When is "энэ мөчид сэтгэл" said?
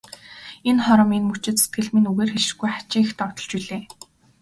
1.17-1.87